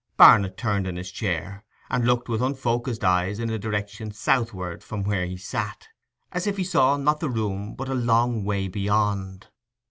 [0.17, 5.03] Barnet turned in his chair, and looked with unfocused eyes in a direction southward from
[5.03, 5.89] where he sat,
[6.31, 9.49] as if he saw not the room but a long way beyond.